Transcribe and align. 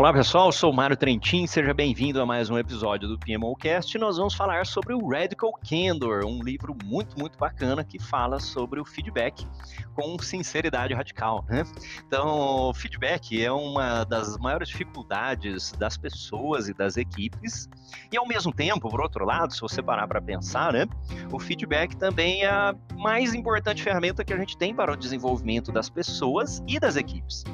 Olá 0.00 0.14
pessoal, 0.14 0.50
sou 0.50 0.72
Mário 0.72 0.96
Trentin, 0.96 1.46
seja 1.46 1.74
bem-vindo 1.74 2.22
a 2.22 2.24
mais 2.24 2.48
um 2.48 2.56
episódio 2.56 3.06
do 3.06 3.18
PMOcast. 3.18 3.98
Nós 3.98 4.16
vamos 4.16 4.32
falar 4.32 4.64
sobre 4.64 4.94
o 4.94 5.06
Radical 5.06 5.52
Candor, 5.52 6.24
um 6.24 6.42
livro 6.42 6.74
muito, 6.86 7.18
muito 7.18 7.36
bacana 7.36 7.84
que 7.84 7.98
fala 7.98 8.40
sobre 8.40 8.80
o 8.80 8.84
feedback 8.86 9.46
com 9.92 10.18
sinceridade 10.18 10.94
radical. 10.94 11.44
Né? 11.46 11.64
Então, 12.06 12.72
feedback 12.72 13.44
é 13.44 13.52
uma 13.52 14.04
das 14.04 14.38
maiores 14.38 14.70
dificuldades 14.70 15.72
das 15.72 15.98
pessoas 15.98 16.70
e 16.70 16.72
das 16.72 16.96
equipes, 16.96 17.68
e 18.10 18.16
ao 18.16 18.26
mesmo 18.26 18.54
tempo, 18.54 18.88
por 18.88 19.02
outro 19.02 19.26
lado, 19.26 19.52
se 19.52 19.60
você 19.60 19.82
parar 19.82 20.08
para 20.08 20.22
pensar, 20.22 20.72
né, 20.72 20.86
o 21.30 21.38
feedback 21.38 21.94
também 21.94 22.42
é 22.42 22.48
a 22.48 22.74
mais 22.96 23.34
importante 23.34 23.82
ferramenta 23.82 24.24
que 24.24 24.32
a 24.32 24.38
gente 24.38 24.56
tem 24.56 24.74
para 24.74 24.92
o 24.92 24.96
desenvolvimento 24.96 25.70
das 25.70 25.90
pessoas 25.90 26.62
e 26.66 26.80
das 26.80 26.96
equipes. 26.96 27.44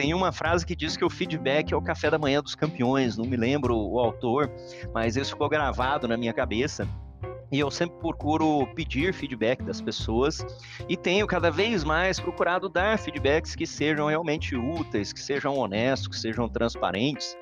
Tem 0.00 0.14
uma 0.14 0.32
frase 0.32 0.64
que 0.64 0.74
diz 0.74 0.96
que 0.96 1.04
o 1.04 1.10
feedback 1.10 1.74
é 1.74 1.76
o 1.76 1.82
café 1.82 2.08
da 2.08 2.18
manhã 2.18 2.40
dos 2.40 2.54
campeões, 2.54 3.18
não 3.18 3.26
me 3.26 3.36
lembro 3.36 3.76
o 3.76 3.98
autor, 3.98 4.50
mas 4.94 5.14
isso 5.14 5.32
ficou 5.32 5.46
gravado 5.46 6.08
na 6.08 6.16
minha 6.16 6.32
cabeça. 6.32 6.88
E 7.52 7.60
eu 7.60 7.70
sempre 7.70 7.98
procuro 7.98 8.66
pedir 8.74 9.12
feedback 9.12 9.62
das 9.62 9.78
pessoas 9.78 10.42
e 10.88 10.96
tenho 10.96 11.26
cada 11.26 11.50
vez 11.50 11.84
mais 11.84 12.18
procurado 12.18 12.66
dar 12.66 12.98
feedbacks 12.98 13.54
que 13.54 13.66
sejam 13.66 14.06
realmente 14.06 14.56
úteis, 14.56 15.12
que 15.12 15.20
sejam 15.20 15.58
honestos, 15.58 16.08
que 16.08 16.16
sejam 16.16 16.48
transparentes 16.48 17.36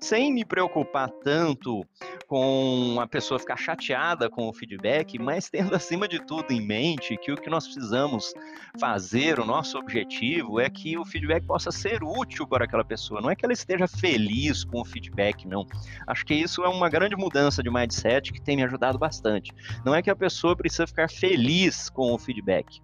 sem 0.00 0.32
me 0.32 0.44
preocupar 0.44 1.10
tanto 1.10 1.84
com 2.26 2.98
a 3.00 3.06
pessoa 3.06 3.38
ficar 3.38 3.56
chateada 3.56 4.28
com 4.28 4.48
o 4.48 4.52
feedback, 4.52 5.18
mas 5.18 5.48
tendo 5.48 5.74
acima 5.74 6.06
de 6.06 6.24
tudo 6.24 6.52
em 6.52 6.60
mente 6.60 7.16
que 7.16 7.32
o 7.32 7.36
que 7.36 7.48
nós 7.48 7.64
precisamos 7.64 8.34
fazer, 8.78 9.40
o 9.40 9.44
nosso 9.44 9.78
objetivo 9.78 10.60
é 10.60 10.68
que 10.68 10.98
o 10.98 11.04
feedback 11.04 11.44
possa 11.46 11.70
ser 11.70 12.02
útil 12.02 12.46
para 12.46 12.64
aquela 12.64 12.84
pessoa, 12.84 13.20
não 13.20 13.30
é 13.30 13.36
que 13.36 13.44
ela 13.44 13.52
esteja 13.52 13.88
feliz 13.88 14.64
com 14.64 14.80
o 14.80 14.84
feedback, 14.84 15.46
não. 15.46 15.66
Acho 16.06 16.24
que 16.24 16.34
isso 16.34 16.62
é 16.62 16.68
uma 16.68 16.88
grande 16.88 17.16
mudança 17.16 17.62
de 17.62 17.70
mindset 17.70 18.32
que 18.32 18.40
tem 18.40 18.56
me 18.56 18.64
ajudado 18.64 18.98
bastante. 18.98 19.52
Não 19.84 19.94
é 19.94 20.02
que 20.02 20.10
a 20.10 20.16
pessoa 20.16 20.54
precisa 20.54 20.86
ficar 20.86 21.08
feliz 21.10 21.88
com 21.88 22.12
o 22.12 22.18
feedback 22.18 22.82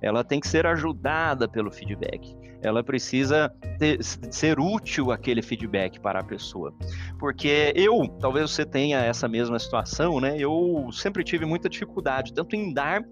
ela 0.00 0.24
tem 0.24 0.40
que 0.40 0.48
ser 0.48 0.66
ajudada 0.66 1.48
pelo 1.48 1.70
feedback. 1.70 2.36
Ela 2.66 2.82
precisa 2.82 3.52
ter, 3.78 4.02
ser 4.02 4.58
útil 4.58 5.12
aquele 5.12 5.42
feedback 5.42 6.00
para 6.00 6.20
a 6.20 6.24
pessoa. 6.24 6.74
Porque 7.18 7.72
eu, 7.74 8.08
talvez 8.20 8.50
você 8.50 8.64
tenha 8.64 8.98
essa 8.98 9.28
mesma 9.28 9.58
situação, 9.58 10.20
né? 10.20 10.36
Eu 10.38 10.88
sempre 10.92 11.22
tive 11.22 11.46
muita 11.46 11.68
dificuldade, 11.68 12.32
tanto 12.32 12.56
em 12.56 12.72
dar 12.72 13.02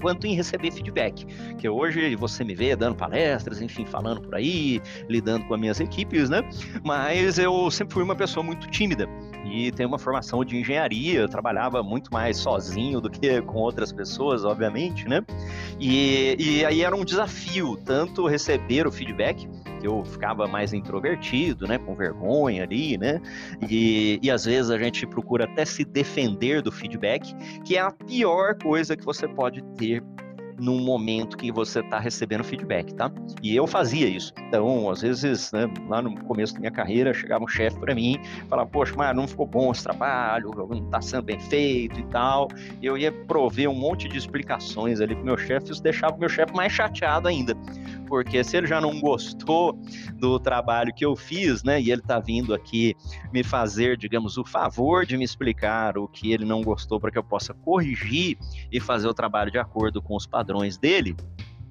quanto 0.00 0.26
em 0.26 0.34
receber 0.34 0.70
feedback. 0.72 1.24
Que 1.56 1.68
hoje 1.68 2.16
você 2.16 2.42
me 2.42 2.54
vê 2.54 2.74
dando 2.74 2.96
palestras, 2.96 3.60
enfim, 3.60 3.84
falando 3.84 4.22
por 4.22 4.34
aí, 4.34 4.80
lidando 5.08 5.44
com 5.46 5.54
as 5.54 5.60
minhas 5.60 5.80
equipes, 5.80 6.28
né? 6.28 6.42
Mas 6.84 7.38
eu 7.38 7.70
sempre 7.70 7.94
fui 7.94 8.02
uma 8.02 8.16
pessoa 8.16 8.42
muito 8.42 8.68
tímida 8.70 9.08
e 9.44 9.70
tenho 9.72 9.88
uma 9.88 9.98
formação 9.98 10.44
de 10.44 10.56
engenharia, 10.56 11.20
eu 11.20 11.28
trabalhava 11.28 11.82
muito 11.82 12.12
mais 12.12 12.36
sozinho 12.36 13.00
do 13.00 13.10
que 13.10 13.40
com 13.42 13.58
outras 13.58 13.92
pessoas, 13.92 14.44
obviamente, 14.44 15.08
né? 15.08 15.24
E, 15.78 16.36
e 16.38 16.64
aí 16.64 16.82
era 16.82 16.94
um 16.94 17.04
desafio 17.04 17.76
tanto 17.84 18.26
receber 18.26 18.86
o 18.86 18.92
feedback 18.92 19.48
eu 19.82 20.04
ficava 20.04 20.46
mais 20.46 20.72
introvertido, 20.72 21.66
né, 21.66 21.78
com 21.78 21.94
vergonha 21.94 22.64
ali, 22.64 22.98
né, 22.98 23.20
e, 23.68 24.18
e 24.22 24.30
às 24.30 24.44
vezes 24.44 24.70
a 24.70 24.78
gente 24.78 25.06
procura 25.06 25.44
até 25.44 25.64
se 25.64 25.84
defender 25.84 26.62
do 26.62 26.70
feedback, 26.70 27.34
que 27.64 27.76
é 27.76 27.80
a 27.80 27.90
pior 27.90 28.54
coisa 28.56 28.96
que 28.96 29.04
você 29.04 29.26
pode 29.26 29.62
ter 29.76 30.02
no 30.60 30.78
momento 30.78 31.36
que 31.36 31.50
você 31.50 31.80
está 31.80 31.98
recebendo 31.98 32.44
feedback, 32.44 32.94
tá? 32.94 33.10
E 33.42 33.56
eu 33.56 33.66
fazia 33.66 34.06
isso. 34.06 34.32
Então, 34.46 34.90
às 34.90 35.00
vezes, 35.00 35.50
né, 35.52 35.66
lá 35.88 36.02
no 36.02 36.14
começo 36.24 36.52
da 36.52 36.60
minha 36.60 36.70
carreira, 36.70 37.14
chegava 37.14 37.42
um 37.42 37.48
chefe 37.48 37.78
para 37.78 37.94
mim, 37.94 38.20
falava, 38.48 38.68
poxa, 38.68 38.94
mas 38.96 39.16
não 39.16 39.26
ficou 39.26 39.46
bom 39.46 39.72
esse 39.72 39.82
trabalho, 39.82 40.50
não 40.54 40.84
está 40.84 41.00
sendo 41.00 41.22
bem 41.22 41.40
feito 41.40 41.98
e 41.98 42.02
tal. 42.04 42.48
Eu 42.82 42.98
ia 42.98 43.10
prover 43.10 43.70
um 43.70 43.74
monte 43.74 44.06
de 44.06 44.18
explicações 44.18 45.00
ali 45.00 45.14
pro 45.14 45.24
meu 45.24 45.38
chefe, 45.38 45.72
isso 45.72 45.82
deixava 45.82 46.14
o 46.14 46.20
meu 46.20 46.28
chefe 46.28 46.54
mais 46.54 46.72
chateado 46.72 47.26
ainda 47.26 47.56
porque 48.10 48.42
se 48.42 48.56
ele 48.56 48.66
já 48.66 48.80
não 48.80 48.98
gostou 48.98 49.78
do 50.18 50.40
trabalho 50.40 50.92
que 50.92 51.06
eu 51.06 51.14
fiz, 51.14 51.62
né, 51.62 51.80
e 51.80 51.92
ele 51.92 52.00
está 52.00 52.18
vindo 52.18 52.52
aqui 52.52 52.96
me 53.32 53.44
fazer, 53.44 53.96
digamos, 53.96 54.36
o 54.36 54.44
favor 54.44 55.06
de 55.06 55.16
me 55.16 55.24
explicar 55.24 55.96
o 55.96 56.08
que 56.08 56.32
ele 56.32 56.44
não 56.44 56.60
gostou 56.60 56.98
para 56.98 57.12
que 57.12 57.16
eu 57.16 57.22
possa 57.22 57.54
corrigir 57.54 58.36
e 58.72 58.80
fazer 58.80 59.06
o 59.06 59.14
trabalho 59.14 59.52
de 59.52 59.58
acordo 59.58 60.02
com 60.02 60.16
os 60.16 60.26
padrões 60.26 60.49
dele, 60.78 61.16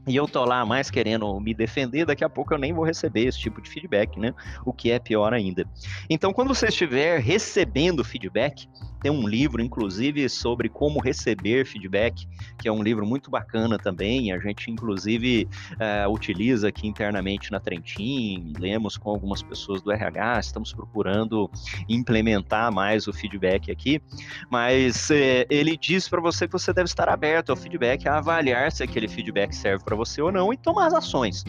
e 0.07 0.16
eu 0.16 0.28
tô 0.28 0.44
lá 0.44 0.66
mais 0.66 0.90
querendo 0.90 1.40
me 1.40 1.53
defender, 1.53 2.06
daqui 2.06 2.23
a 2.23 2.29
pouco 2.29 2.53
eu 2.53 2.57
nem 2.57 2.73
vou 2.73 2.84
receber 2.84 3.28
esse 3.28 3.40
tipo 3.40 3.62
de 3.62 3.69
feedback, 3.69 4.19
né? 4.19 4.34
O 4.66 4.73
que 4.73 4.90
é 4.90 4.97
pior 4.97 5.34
ainda. 5.34 5.67
Então, 6.09 6.34
quando 6.34 6.47
você 6.47 6.67
estiver 6.67 7.19
recebendo 7.19 8.03
feedback, 8.03 8.68
tem 9.02 9.12
um 9.12 9.28
livro, 9.28 9.62
inclusive, 9.62 10.28
sobre 10.30 10.70
como 10.70 11.00
receber 11.00 11.66
feedback, 11.66 12.28
que 12.58 12.68
é 12.68 12.72
um 12.72 12.84
livro 12.84 13.06
muito 13.06 13.32
bacana 13.32 13.78
também. 13.78 14.32
A 14.32 14.40
gente, 14.40 14.70
inclusive, 14.70 15.48
uh, 15.74 16.12
utiliza 16.12 16.68
aqui 16.68 16.88
internamente 16.88 17.52
na 17.52 17.60
Trentin, 17.60 18.54
lemos 18.60 18.98
com 18.98 19.10
algumas 19.10 19.42
pessoas 19.42 19.82
do 19.82 19.92
RH, 19.92 20.40
estamos 20.40 20.74
procurando 20.74 21.50
implementar 21.88 22.72
mais 22.72 23.08
o 23.08 23.14
feedback 23.14 23.72
aqui. 23.72 24.02
Mas 24.50 25.10
uh, 25.10 25.46
ele 25.50 25.78
diz 25.78 26.10
para 26.10 26.20
você 26.20 26.48
que 26.48 26.54
você 26.54 26.74
deve 26.74 26.88
estar 26.88 27.08
aberto 27.08 27.52
ao 27.52 27.56
feedback, 27.56 28.08
a 28.08 28.18
avaliar 28.18 28.72
se 28.72 28.84
aquele 28.84 29.08
feedback 29.08 29.54
serve 29.54 29.84
para 29.84 29.96
você 29.96 30.22
ou 30.22 30.31
não 30.31 30.52
e 30.52 30.58
tomar 30.58 30.88
as 30.88 30.94
ações. 30.94 31.44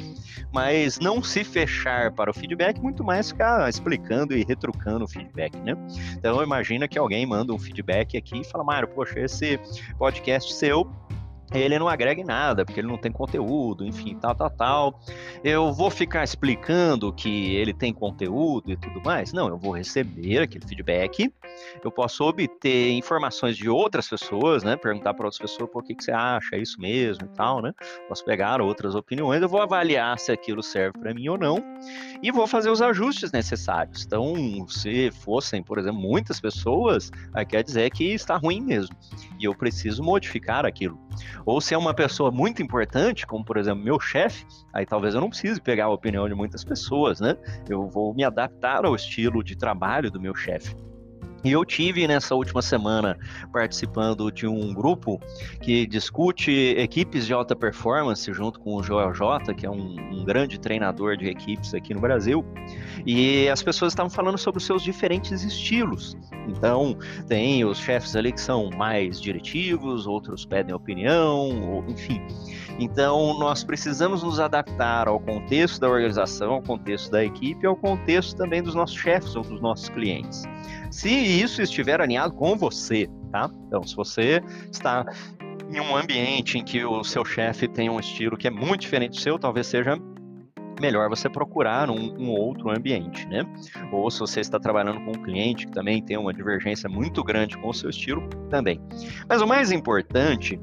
Mas 0.53 0.99
não 0.99 1.22
se 1.22 1.43
fechar 1.43 2.12
para 2.12 2.31
o 2.31 2.34
feedback, 2.34 2.81
muito 2.81 3.03
mais 3.03 3.31
ficar 3.31 3.69
explicando 3.69 4.37
e 4.37 4.44
retrucando 4.44 5.05
o 5.05 5.09
feedback, 5.09 5.56
né? 5.59 5.75
Então 6.17 6.43
imagina 6.43 6.87
que 6.87 6.99
alguém 6.99 7.27
manda 7.27 7.39
um 7.48 7.58
feedback 7.58 8.16
aqui 8.16 8.40
e 8.40 8.44
fala, 8.44 8.62
Mário, 8.62 8.88
poxa, 8.88 9.20
esse 9.20 9.58
podcast 9.98 10.52
seu 10.52 10.90
ele 11.53 11.78
não 11.78 11.88
agrega 11.88 12.21
em 12.21 12.25
nada, 12.25 12.65
porque 12.65 12.81
ele 12.81 12.88
não 12.88 12.99
tem 12.99 13.11
conteúdo, 13.11 13.84
enfim, 13.84 14.16
tal, 14.21 14.34
tal, 14.34 14.50
tal. 14.50 15.00
Eu 15.43 15.72
vou 15.72 15.91
ficar 15.91 16.22
explicando 16.22 17.12
que 17.12 17.56
ele 17.56 17.72
tem 17.72 17.93
conteúdo 17.93 18.71
e 18.72 18.77
tudo 18.77 19.00
mais? 19.05 19.33
Não, 19.33 19.49
eu 19.49 19.59
vou 19.59 19.72
receber 19.72 20.38
aquele 20.38 20.66
feedback, 20.66 21.33
eu 21.83 21.91
posso 21.91 22.25
obter 22.25 22.93
informações 22.93 23.56
de 23.56 23.69
outras 23.69 24.09
pessoas, 24.09 24.62
né? 24.62 24.77
Perguntar 24.77 25.15
para 25.15 25.27
outras 25.27 25.41
pessoas 25.41 25.71
por 25.71 25.83
que, 25.83 25.94
que 25.94 26.05
você 26.05 26.12
acha 26.12 26.56
isso 26.56 26.81
mesmo 26.81 27.27
e 27.27 27.28
tal, 27.37 27.61
né? 27.61 27.72
Posso 28.09 28.25
pegar 28.25 28.61
outras 28.61 28.94
opiniões, 28.94 29.43
eu 29.43 29.49
vou 29.49 29.61
avaliar 29.61 30.19
se 30.19 30.31
aquilo 30.31 30.62
serve 30.62 30.99
para 30.99 31.12
mim 31.12 31.28
ou 31.28 31.38
não 31.38 31.62
e 32.22 32.31
vou 32.31 32.47
fazer 32.47 32.71
os 32.71 32.81
ajustes 32.81 33.32
necessários. 33.32 34.05
Então, 34.05 34.34
se 34.69 35.11
fossem, 35.11 35.62
por 35.62 35.78
exemplo, 35.78 36.00
muitas 36.00 36.41
pessoas, 36.41 37.11
quer 37.49 37.62
dizer 37.62 37.91
que 37.91 38.05
está 38.12 38.37
ruim 38.37 38.61
mesmo 38.61 38.97
e 39.38 39.44
eu 39.44 39.55
preciso 39.55 40.03
modificar 40.03 40.65
aquilo. 40.65 40.99
Ou 41.44 41.60
se 41.60 41.75
é 41.75 41.78
uma 41.78 41.94
pessoa 41.94 42.31
muito 42.31 42.62
importante, 42.62 43.26
como 43.26 43.44
por 43.44 43.56
exemplo 43.56 43.82
meu 43.82 43.98
chefe, 44.00 44.47
aí 44.72 44.87
talvez 44.87 45.15
eu 45.15 45.21
não 45.21 45.28
precise 45.28 45.60
pegar 45.60 45.87
a 45.87 45.91
opinião 45.91 46.28
de 46.28 46.34
muitas 46.34 46.65
pessoas, 46.65 47.21
né? 47.21 47.37
Eu 47.69 47.88
vou 47.88 48.15
me 48.15 48.25
adaptar 48.25 48.84
ao 48.84 48.94
estilo 48.94 49.43
de 49.43 49.56
trabalho 49.56 50.10
do 50.10 50.20
meu 50.20 50.34
chefe. 50.34 50.75
E 51.43 51.53
eu 51.53 51.65
tive 51.65 52.06
nessa 52.06 52.34
última 52.34 52.60
semana 52.60 53.19
participando 53.50 54.31
de 54.31 54.47
um 54.47 54.75
grupo 54.75 55.19
que 55.62 55.87
discute 55.87 56.50
equipes 56.76 57.26
de 57.26 57.32
alta 57.32 57.56
performance 57.56 58.31
junto 58.32 58.60
com 58.60 58.75
o 58.76 58.82
Joel 58.82 59.15
J, 59.15 59.54
que 59.54 59.65
é 59.65 59.70
um, 59.70 59.97
um, 60.12 60.25
grande 60.25 60.60
treinador 60.60 61.16
de 61.16 61.28
equipes 61.28 61.72
aqui 61.72 61.94
no 61.94 62.00
Brasil. 62.00 62.44
E 63.06 63.49
as 63.49 63.62
pessoas 63.62 63.93
estavam 63.93 64.10
falando 64.10 64.37
sobre 64.37 64.59
os 64.59 64.66
seus 64.66 64.82
diferentes 64.82 65.43
estilos. 65.43 66.15
Então, 66.48 66.96
tem 67.28 67.64
os 67.64 67.78
chefes 67.78 68.16
ali 68.16 68.32
que 68.32 68.40
são 68.40 68.70
mais 68.70 69.20
diretivos, 69.20 70.06
outros 70.06 70.44
pedem 70.44 70.74
opinião, 70.74 71.84
enfim. 71.88 72.20
Então, 72.78 73.38
nós 73.38 73.62
precisamos 73.62 74.22
nos 74.22 74.40
adaptar 74.40 75.06
ao 75.06 75.20
contexto 75.20 75.81
da 75.81 75.88
organização, 75.88 76.54
ao 76.54 76.62
contexto 76.62 77.10
da 77.10 77.25
equipe, 77.25 77.66
ao 77.66 77.76
contexto 77.76 78.37
também 78.37 78.62
dos 78.62 78.75
nossos 78.75 78.96
chefes 78.96 79.37
ou 79.37 79.42
dos 79.42 79.60
nossos 79.60 79.88
clientes 79.88 80.44
se 80.90 81.08
isso 81.08 81.62
estiver 81.62 82.00
alinhado 82.00 82.34
com 82.34 82.56
você, 82.56 83.08
tá? 83.31 83.48
Então, 83.66 83.82
se 83.86 83.94
você 83.94 84.43
está 84.70 85.04
em 85.72 85.81
um 85.81 85.96
ambiente 85.96 86.58
em 86.58 86.64
que 86.64 86.84
o 86.84 87.04
seu 87.04 87.25
chefe 87.25 87.69
tem 87.69 87.88
um 87.88 88.00
estilo 88.00 88.36
que 88.36 88.48
é 88.48 88.50
muito 88.50 88.81
diferente 88.81 89.12
do 89.12 89.20
seu, 89.20 89.38
talvez 89.38 89.69
seja 89.69 89.96
melhor 90.81 91.09
você 91.09 91.29
procurar 91.29 91.91
um, 91.91 92.17
um, 92.19 92.31
outro 92.31 92.71
ambiente, 92.71 93.27
né? 93.27 93.44
Ou 93.93 94.11
se 94.11 94.21
você 94.21 94.41
está 94.41 94.59
trabalhando 94.59 95.00
com 95.05 95.11
um 95.11 95.23
cliente 95.23 95.67
que 95.67 95.73
também 95.73 96.03
tem 96.03 96.17
uma 96.17 96.32
divergência 96.32 96.88
muito 96.88 97.23
grande 97.23 97.56
com 97.59 97.69
o 97.69 97.75
seu 97.75 97.91
estilo, 97.91 98.27
também. 98.49 98.81
Mas 99.29 99.43
o 99.43 99.47
mais 99.47 99.71
importante 99.71 100.59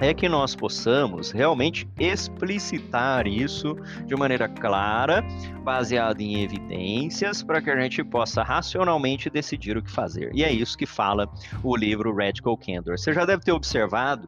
é 0.00 0.14
que 0.14 0.28
nós 0.30 0.56
possamos 0.56 1.30
realmente 1.30 1.86
explicitar 1.98 3.26
isso 3.26 3.76
de 4.06 4.16
maneira 4.16 4.48
clara, 4.48 5.22
baseada 5.62 6.22
em 6.22 6.42
evidências, 6.42 7.42
para 7.42 7.60
que 7.60 7.70
a 7.70 7.78
gente 7.78 8.02
possa 8.02 8.42
racionalmente 8.42 9.28
decidir 9.28 9.76
o 9.76 9.82
que 9.82 9.90
fazer. 9.90 10.30
E 10.34 10.42
é 10.42 10.50
isso 10.50 10.76
que 10.76 10.86
fala 10.86 11.28
o 11.62 11.76
livro 11.76 12.16
Radical 12.16 12.56
Candor. 12.56 12.98
Você 12.98 13.12
já 13.12 13.26
deve 13.26 13.42
ter 13.42 13.52
observado 13.52 14.26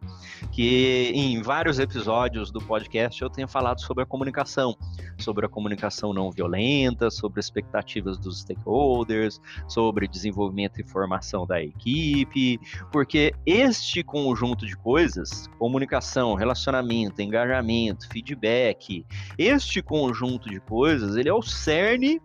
que 0.51 1.11
em 1.15 1.41
vários 1.41 1.79
episódios 1.79 2.51
do 2.51 2.61
podcast 2.61 3.23
eu 3.23 3.31
tenho 3.31 3.49
falado 3.49 3.81
sobre 3.81 4.03
a 4.03 4.07
comunicação, 4.07 4.77
sobre 5.19 5.47
a 5.47 5.49
comunicação 5.49 6.13
não 6.13 6.31
violenta, 6.31 7.11
sobre 7.11 7.41
expectativas 7.41 8.19
dos 8.19 8.41
stakeholders, 8.41 9.41
sobre 9.67 10.07
desenvolvimento 10.07 10.81
e 10.81 10.85
formação 10.85 11.47
da 11.47 11.63
equipe, 11.63 12.61
porque 12.93 13.33
este 13.47 14.03
conjunto 14.03 14.67
de 14.67 14.77
coisas 14.77 15.49
comunicação, 15.63 16.35
relacionamento, 16.35 17.23
engajamento, 17.23 18.09
feedback, 18.09 19.07
este 19.39 19.81
conjunto 19.81 20.51
de 20.51 20.59
coisas, 20.59 21.15
ele 21.15 21.29
é 21.29 21.33
o 21.33 21.41
cerne 21.41 22.21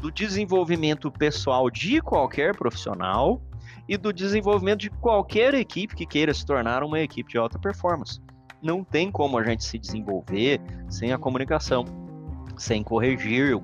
do 0.00 0.10
desenvolvimento 0.10 1.08
pessoal 1.08 1.70
de 1.70 2.00
qualquer 2.00 2.56
profissional 2.56 3.40
e 3.88 3.96
do 3.96 4.12
desenvolvimento 4.12 4.80
de 4.80 4.90
qualquer 4.90 5.54
equipe 5.54 5.94
que 5.94 6.04
queira 6.04 6.34
se 6.34 6.44
tornar 6.44 6.82
uma 6.82 6.98
equipe 6.98 7.30
de 7.30 7.38
alta 7.38 7.60
performance. 7.60 8.20
Não 8.60 8.82
tem 8.82 9.08
como 9.08 9.38
a 9.38 9.44
gente 9.44 9.62
se 9.62 9.78
desenvolver 9.78 10.60
sem 10.88 11.12
a 11.12 11.18
comunicação, 11.18 11.84
sem 12.60 12.82
corrigir 12.82 13.56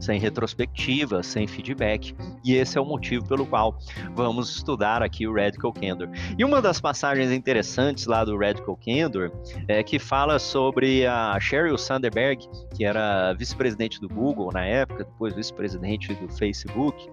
sem 0.00 0.18
retrospectiva, 0.18 1.22
sem 1.22 1.46
feedback. 1.46 2.14
E 2.44 2.54
esse 2.54 2.78
é 2.78 2.80
o 2.80 2.84
motivo 2.84 3.26
pelo 3.26 3.46
qual 3.46 3.78
vamos 4.14 4.54
estudar 4.56 5.02
aqui 5.02 5.26
o 5.26 5.34
Radical 5.34 5.72
Candor. 5.72 6.08
E 6.38 6.44
uma 6.44 6.60
das 6.60 6.80
passagens 6.80 7.30
interessantes 7.30 8.06
lá 8.06 8.24
do 8.24 8.36
Radical 8.36 8.76
Candor 8.76 9.30
é 9.68 9.82
que 9.82 9.98
fala 9.98 10.38
sobre 10.38 11.06
a 11.06 11.38
Sheryl 11.40 11.78
Sandberg, 11.78 12.48
que 12.74 12.84
era 12.84 13.32
vice-presidente 13.34 14.00
do 14.00 14.08
Google 14.08 14.50
na 14.52 14.64
época, 14.64 15.04
depois 15.04 15.34
vice-presidente 15.34 16.14
do 16.14 16.28
Facebook, 16.28 17.10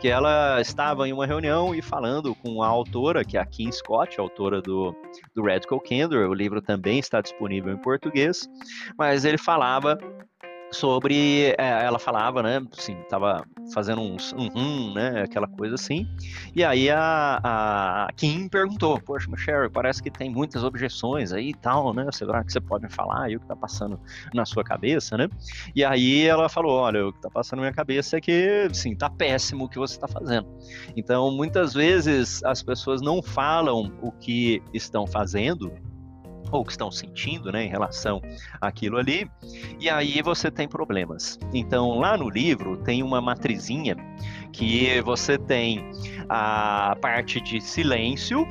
que 0.00 0.08
ela 0.08 0.60
estava 0.60 1.08
em 1.08 1.12
uma 1.12 1.26
reunião 1.26 1.74
e 1.74 1.82
falando 1.82 2.34
com 2.34 2.62
a 2.62 2.66
autora, 2.66 3.24
que 3.24 3.36
é 3.36 3.40
a 3.40 3.46
Kim 3.46 3.70
Scott, 3.70 4.18
autora 4.18 4.60
do, 4.60 4.94
do 5.34 5.42
Radical 5.42 5.80
Candor, 5.80 6.28
o 6.28 6.34
livro 6.34 6.60
também 6.60 6.98
está 6.98 7.20
disponível 7.20 7.72
em 7.72 7.76
português, 7.76 8.48
mas 8.98 9.24
ele 9.24 9.38
falava 9.38 9.98
sobre 10.74 11.54
é, 11.58 11.84
ela 11.84 11.98
falava, 11.98 12.42
né, 12.42 12.60
assim, 12.76 12.96
tava 13.08 13.44
fazendo 13.72 14.00
uns 14.00 14.32
um, 14.34 14.92
né, 14.92 15.22
aquela 15.22 15.46
coisa 15.46 15.74
assim. 15.74 16.06
E 16.54 16.62
aí 16.62 16.90
a, 16.90 17.40
a 17.42 18.08
Kim 18.16 18.48
perguntou: 18.48 19.00
"Poxa, 19.00 19.26
mas 19.30 19.40
Sherry, 19.40 19.70
parece 19.70 20.02
que 20.02 20.10
tem 20.10 20.30
muitas 20.30 20.62
objeções 20.64 21.32
aí 21.32 21.50
e 21.50 21.54
tal, 21.54 21.94
né? 21.94 22.06
Será 22.12 22.44
que 22.44 22.52
você 22.52 22.60
pode 22.60 22.84
me 22.84 22.90
falar 22.90 23.24
aí 23.24 23.36
o 23.36 23.40
que 23.40 23.46
tá 23.46 23.56
passando 23.56 23.98
na 24.34 24.44
sua 24.44 24.64
cabeça, 24.64 25.16
né?" 25.16 25.28
E 25.74 25.84
aí 25.84 26.26
ela 26.26 26.48
falou: 26.48 26.72
"Olha, 26.72 27.06
o 27.06 27.12
que 27.12 27.20
tá 27.20 27.30
passando 27.30 27.58
na 27.58 27.62
minha 27.62 27.74
cabeça 27.74 28.16
é 28.16 28.20
que, 28.20 28.68
sim, 28.72 28.94
tá 28.94 29.08
péssimo 29.08 29.64
o 29.64 29.68
que 29.68 29.78
você 29.78 29.94
está 29.94 30.08
fazendo." 30.08 30.48
Então, 30.96 31.30
muitas 31.30 31.72
vezes 31.72 32.42
as 32.44 32.62
pessoas 32.62 33.00
não 33.00 33.22
falam 33.22 33.92
o 34.02 34.12
que 34.12 34.62
estão 34.72 35.06
fazendo 35.06 35.72
ou 36.50 36.64
que 36.64 36.72
estão 36.72 36.90
sentindo 36.90 37.50
né, 37.50 37.64
em 37.64 37.68
relação 37.68 38.20
àquilo 38.60 38.98
ali, 38.98 39.30
e 39.80 39.88
aí 39.88 40.22
você 40.22 40.50
tem 40.50 40.68
problemas. 40.68 41.38
Então, 41.52 41.98
lá 41.98 42.16
no 42.16 42.28
livro 42.28 42.76
tem 42.78 43.02
uma 43.02 43.20
matrizinha 43.20 43.96
que 44.52 45.00
você 45.02 45.36
tem 45.36 45.90
a 46.28 46.96
parte 47.00 47.40
de 47.40 47.60
silêncio, 47.60 48.46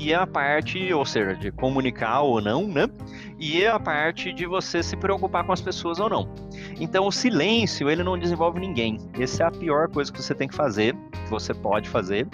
e 0.00 0.14
a 0.14 0.26
parte, 0.26 0.90
ou 0.94 1.04
seja, 1.04 1.34
de 1.34 1.52
comunicar 1.52 2.22
ou 2.22 2.40
não, 2.40 2.66
né? 2.66 2.88
E 3.38 3.66
a 3.66 3.78
parte 3.78 4.32
de 4.32 4.46
você 4.46 4.82
se 4.82 4.96
preocupar 4.96 5.44
com 5.44 5.52
as 5.52 5.60
pessoas 5.60 6.00
ou 6.00 6.08
não. 6.08 6.26
Então, 6.80 7.06
o 7.06 7.12
silêncio, 7.12 7.90
ele 7.90 8.02
não 8.02 8.18
desenvolve 8.18 8.58
ninguém. 8.58 8.96
Essa 9.18 9.42
é 9.42 9.46
a 9.46 9.50
pior 9.50 9.90
coisa 9.90 10.10
que 10.10 10.22
você 10.22 10.34
tem 10.34 10.48
que 10.48 10.54
fazer, 10.54 10.96
que 11.12 11.30
você 11.30 11.52
pode 11.52 11.86
fazer. 11.86 12.26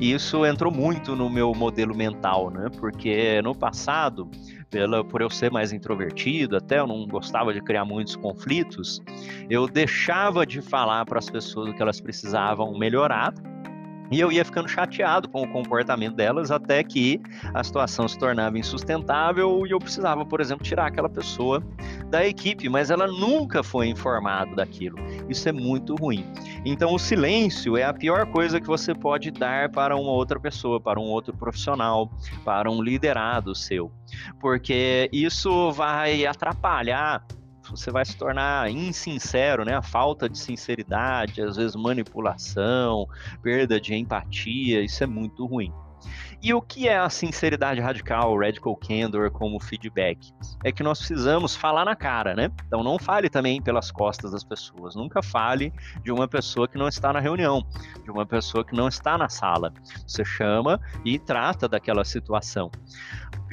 E 0.00 0.12
isso 0.12 0.44
entrou 0.44 0.72
muito 0.72 1.14
no 1.14 1.30
meu 1.30 1.54
modelo 1.54 1.96
mental, 1.96 2.50
né? 2.50 2.68
Porque 2.80 3.40
no 3.40 3.54
passado, 3.54 4.28
pela, 4.68 5.04
por 5.04 5.20
eu 5.20 5.30
ser 5.30 5.52
mais 5.52 5.72
introvertido, 5.72 6.56
até 6.56 6.80
eu 6.80 6.88
não 6.88 7.06
gostava 7.06 7.54
de 7.54 7.60
criar 7.60 7.84
muitos 7.84 8.16
conflitos, 8.16 9.00
eu 9.48 9.68
deixava 9.68 10.44
de 10.44 10.60
falar 10.60 11.04
para 11.04 11.20
as 11.20 11.30
pessoas 11.30 11.68
o 11.68 11.72
que 11.72 11.82
elas 11.82 12.00
precisavam 12.00 12.76
melhorar 12.76 13.32
e 14.12 14.20
eu 14.20 14.30
ia 14.30 14.44
ficando 14.44 14.68
chateado 14.68 15.26
com 15.28 15.42
o 15.42 15.48
comportamento 15.48 16.14
delas 16.14 16.50
até 16.50 16.84
que 16.84 17.20
a 17.54 17.64
situação 17.64 18.06
se 18.06 18.18
tornava 18.18 18.58
insustentável 18.58 19.66
e 19.66 19.70
eu 19.70 19.78
precisava, 19.78 20.24
por 20.26 20.40
exemplo, 20.40 20.64
tirar 20.64 20.86
aquela 20.86 21.08
pessoa 21.08 21.62
da 22.10 22.26
equipe, 22.26 22.68
mas 22.68 22.90
ela 22.90 23.06
nunca 23.06 23.62
foi 23.62 23.88
informada 23.88 24.54
daquilo. 24.54 24.98
Isso 25.30 25.48
é 25.48 25.52
muito 25.52 25.94
ruim. 25.94 26.26
Então, 26.62 26.92
o 26.92 26.98
silêncio 26.98 27.76
é 27.76 27.84
a 27.84 27.94
pior 27.94 28.26
coisa 28.26 28.60
que 28.60 28.66
você 28.66 28.94
pode 28.94 29.30
dar 29.30 29.70
para 29.70 29.96
uma 29.96 30.10
outra 30.10 30.38
pessoa, 30.38 30.78
para 30.78 31.00
um 31.00 31.04
outro 31.04 31.34
profissional, 31.34 32.10
para 32.44 32.70
um 32.70 32.82
liderado 32.82 33.54
seu, 33.54 33.90
porque 34.38 35.08
isso 35.10 35.72
vai 35.72 36.26
atrapalhar 36.26 37.24
você 37.72 37.90
vai 37.90 38.04
se 38.04 38.16
tornar 38.16 38.70
insincero, 38.70 39.64
né? 39.64 39.74
A 39.74 39.82
falta 39.82 40.28
de 40.28 40.38
sinceridade, 40.38 41.42
às 41.42 41.56
vezes 41.56 41.74
manipulação, 41.74 43.06
perda 43.42 43.80
de 43.80 43.94
empatia, 43.94 44.82
isso 44.82 45.02
é 45.02 45.06
muito 45.06 45.46
ruim. 45.46 45.72
E 46.42 46.52
o 46.52 46.60
que 46.60 46.88
é 46.88 46.98
a 46.98 47.08
sinceridade 47.08 47.80
radical, 47.80 48.36
radical 48.36 48.74
candor 48.74 49.30
como 49.30 49.60
feedback? 49.60 50.32
É 50.64 50.72
que 50.72 50.82
nós 50.82 50.98
precisamos 50.98 51.54
falar 51.54 51.84
na 51.84 51.94
cara, 51.94 52.34
né? 52.34 52.50
Então 52.66 52.82
não 52.82 52.98
fale 52.98 53.30
também 53.30 53.62
pelas 53.62 53.92
costas 53.92 54.32
das 54.32 54.42
pessoas. 54.42 54.96
Nunca 54.96 55.22
fale 55.22 55.72
de 56.02 56.10
uma 56.10 56.26
pessoa 56.26 56.66
que 56.66 56.76
não 56.76 56.88
está 56.88 57.12
na 57.12 57.20
reunião, 57.20 57.64
de 58.02 58.10
uma 58.10 58.26
pessoa 58.26 58.64
que 58.64 58.74
não 58.74 58.88
está 58.88 59.16
na 59.16 59.28
sala. 59.28 59.72
Você 60.04 60.24
chama 60.24 60.80
e 61.04 61.16
trata 61.16 61.68
daquela 61.68 62.04
situação. 62.04 62.72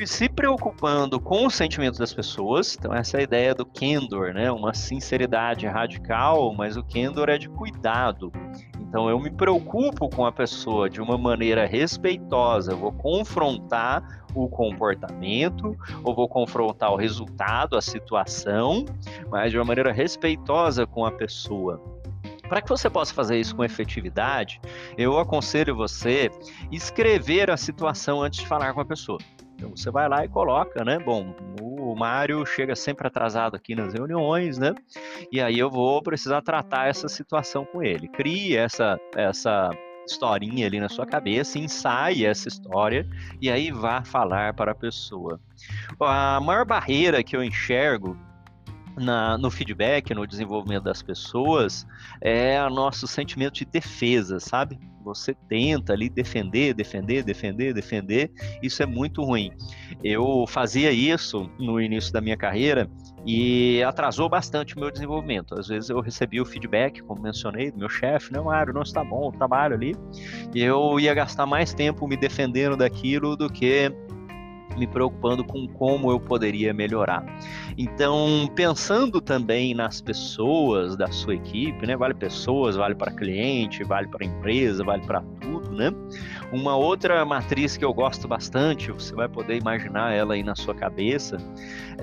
Se 0.03 0.27
preocupando 0.27 1.19
com 1.19 1.45
os 1.45 1.53
sentimentos 1.53 1.99
das 1.99 2.13
pessoas, 2.13 2.75
então 2.75 2.91
essa 2.91 3.17
é 3.17 3.19
a 3.19 3.23
ideia 3.23 3.53
do 3.53 3.67
candor, 3.67 4.33
né? 4.33 4.51
Uma 4.51 4.73
sinceridade 4.73 5.67
radical, 5.67 6.53
mas 6.55 6.75
o 6.75 6.83
candor 6.83 7.29
é 7.29 7.37
de 7.37 7.49
cuidado. 7.49 8.31
Então 8.89 9.07
eu 9.07 9.19
me 9.19 9.29
preocupo 9.29 10.09
com 10.09 10.25
a 10.25 10.31
pessoa 10.31 10.89
de 10.89 10.99
uma 10.99 11.15
maneira 11.15 11.67
respeitosa, 11.67 12.71
eu 12.71 12.77
vou 12.77 12.91
confrontar 12.91 14.25
o 14.33 14.49
comportamento, 14.49 15.77
ou 16.03 16.15
vou 16.15 16.27
confrontar 16.27 16.91
o 16.91 16.95
resultado, 16.95 17.77
a 17.77 17.81
situação, 17.81 18.85
mas 19.29 19.51
de 19.51 19.59
uma 19.59 19.65
maneira 19.65 19.91
respeitosa 19.91 20.87
com 20.87 21.05
a 21.05 21.11
pessoa. 21.11 21.79
Para 22.47 22.63
que 22.63 22.69
você 22.69 22.89
possa 22.89 23.13
fazer 23.13 23.39
isso 23.39 23.55
com 23.55 23.63
efetividade, 23.63 24.59
eu 24.97 25.19
aconselho 25.19 25.75
você 25.75 26.31
escrever 26.71 27.51
a 27.51 27.57
situação 27.57 28.23
antes 28.23 28.39
de 28.39 28.47
falar 28.47 28.73
com 28.73 28.81
a 28.81 28.85
pessoa. 28.85 29.19
Então 29.53 29.69
você 29.69 29.91
vai 29.91 30.09
lá 30.09 30.25
e 30.25 30.27
coloca, 30.27 30.83
né? 30.83 30.97
Bom, 30.97 31.35
o 31.61 31.68
Mário 31.95 32.45
chega 32.45 32.75
sempre 32.75 33.07
atrasado 33.07 33.55
aqui 33.55 33.75
nas 33.75 33.93
reuniões, 33.93 34.57
né? 34.57 34.73
E 35.31 35.41
aí 35.41 35.57
eu 35.57 35.69
vou 35.69 36.01
precisar 36.01 36.41
tratar 36.41 36.87
essa 36.87 37.07
situação 37.07 37.65
com 37.65 37.83
ele. 37.83 38.07
Crie 38.07 38.55
essa 38.55 38.99
essa 39.15 39.69
historinha 40.05 40.65
ali 40.65 40.79
na 40.79 40.89
sua 40.89 41.05
cabeça, 41.05 41.59
ensaie 41.59 42.25
essa 42.25 42.47
história 42.47 43.07
e 43.39 43.49
aí 43.49 43.71
vá 43.71 44.03
falar 44.03 44.53
para 44.53 44.71
a 44.71 44.75
pessoa. 44.75 45.39
A 45.99 46.39
maior 46.39 46.65
barreira 46.65 47.23
que 47.23 47.35
eu 47.35 47.43
enxergo 47.43 48.17
na, 48.99 49.37
no 49.37 49.49
feedback, 49.49 50.13
no 50.13 50.27
desenvolvimento 50.27 50.83
das 50.83 51.01
pessoas, 51.01 51.85
é 52.21 52.61
o 52.63 52.69
nosso 52.69 53.07
sentimento 53.07 53.53
de 53.53 53.65
defesa, 53.65 54.39
sabe? 54.39 54.79
Você 55.03 55.33
tenta 55.33 55.93
ali 55.93 56.09
defender, 56.09 56.73
defender, 56.73 57.23
defender, 57.23 57.73
defender, 57.73 58.31
isso 58.61 58.83
é 58.83 58.85
muito 58.85 59.23
ruim. 59.23 59.51
Eu 60.03 60.45
fazia 60.47 60.91
isso 60.91 61.49
no 61.57 61.81
início 61.81 62.11
da 62.11 62.21
minha 62.21 62.37
carreira 62.37 62.89
e 63.25 63.81
atrasou 63.83 64.29
bastante 64.29 64.75
o 64.75 64.79
meu 64.79 64.91
desenvolvimento. 64.91 65.57
Às 65.57 65.67
vezes 65.67 65.89
eu 65.89 65.99
recebia 65.99 66.41
o 66.41 66.45
feedback, 66.45 67.01
como 67.01 67.21
mencionei, 67.21 67.71
do 67.71 67.79
meu 67.79 67.89
chefe, 67.89 68.31
não, 68.31 68.45
Mário, 68.45 68.73
não 68.73 68.81
está 68.81 69.03
bom 69.03 69.29
o 69.29 69.31
trabalho 69.31 69.75
ali, 69.75 69.95
e 70.53 70.61
eu 70.61 70.99
ia 70.99 71.13
gastar 71.13 71.45
mais 71.45 71.73
tempo 71.73 72.07
me 72.07 72.17
defendendo 72.17 72.77
daquilo 72.77 73.35
do 73.35 73.49
que 73.49 73.91
me 74.79 74.87
preocupando 74.87 75.43
com 75.43 75.67
como 75.67 76.09
eu 76.09 76.19
poderia 76.19 76.73
melhorar. 76.73 77.23
Então, 77.77 78.49
pensando 78.55 79.21
também 79.21 79.73
nas 79.73 80.01
pessoas 80.01 80.95
da 80.95 81.07
sua 81.11 81.35
equipe, 81.35 81.85
né? 81.85 81.95
Vale 81.95 82.13
pessoas, 82.13 82.75
vale 82.75 82.95
para 82.95 83.11
cliente, 83.11 83.83
vale 83.83 84.07
para 84.07 84.25
empresa, 84.25 84.83
vale 84.83 85.05
para 85.05 85.21
tudo, 85.41 85.58
né? 85.79 85.91
Uma 86.51 86.75
outra 86.75 87.23
matriz 87.25 87.77
que 87.77 87.85
eu 87.85 87.93
gosto 87.93 88.27
bastante, 88.27 88.91
você 88.91 89.15
vai 89.15 89.29
poder 89.29 89.57
imaginar 89.57 90.13
ela 90.13 90.33
aí 90.33 90.43
na 90.43 90.55
sua 90.55 90.75
cabeça, 90.75 91.37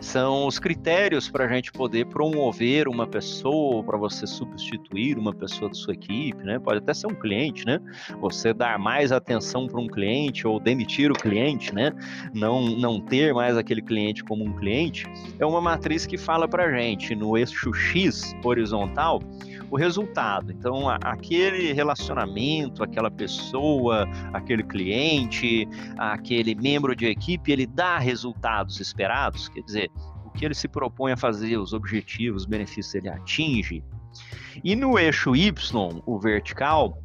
são 0.01 0.47
os 0.47 0.59
critérios 0.59 1.29
para 1.29 1.45
a 1.45 1.49
gente 1.49 1.71
poder 1.71 2.07
promover 2.07 2.89
uma 2.89 3.07
pessoa, 3.07 3.85
para 3.85 3.99
você 3.99 4.27
substituir 4.27 5.19
uma 5.19 5.35
pessoa 5.35 5.69
da 5.69 5.75
sua 5.75 5.95
equipe, 5.95 6.43
né? 6.43 6.59
Pode 6.59 6.79
até 6.79 6.95
ser 6.95 7.07
um 7.07 7.15
cliente, 7.15 7.67
né? 7.67 7.79
Você 8.21 8.55
dar 8.55 8.79
mais 8.79 9.13
atenção 9.13 9.67
para 9.67 9.81
um 9.81 9.87
cliente 9.87 10.47
ou 10.47 10.59
demitir 10.59 11.11
o 11.11 11.15
cliente, 11.15 11.75
né? 11.75 11.93
Não, 12.33 12.63
não 12.63 12.99
ter 12.99 13.35
mais 13.35 13.57
aquele 13.57 13.83
cliente 13.83 14.25
como 14.25 14.45
um 14.45 14.53
cliente, 14.55 15.07
é 15.39 15.45
uma 15.45 15.61
matriz 15.61 16.07
que 16.07 16.17
fala 16.17 16.49
para 16.49 16.65
a 16.65 16.73
gente 16.73 17.15
no 17.15 17.37
eixo 17.37 17.73
X 17.75 18.35
horizontal 18.43 19.21
o 19.71 19.77
resultado. 19.77 20.53
Então, 20.53 20.89
aquele 20.89 21.73
relacionamento, 21.73 22.83
aquela 22.83 23.11
pessoa, 23.11 23.66
aquele 24.33 24.63
cliente, 24.63 25.69
aquele 25.97 26.55
membro 26.55 26.95
de 26.95 27.07
equipe, 27.07 27.53
ele 27.53 27.67
dá 27.67 27.99
resultados 27.99 28.81
esperados, 28.81 29.49
quer 29.49 29.63
dizer, 29.63 29.91
o 30.25 30.31
que 30.31 30.45
ele 30.45 30.55
se 30.55 30.69
propõe 30.69 31.13
a 31.13 31.17
fazer, 31.17 31.57
os 31.57 31.73
objetivos, 31.73 32.43
os 32.43 32.47
benefícios 32.47 32.95
ele 32.95 33.09
atinge. 33.09 33.83
E 34.65 34.75
no 34.75 34.99
eixo 34.99 35.37
Y, 35.37 36.03
o 36.07 36.19
vertical, 36.19 37.03